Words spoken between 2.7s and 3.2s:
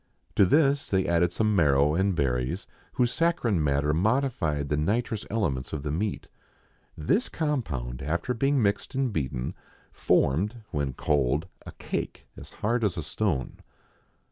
whose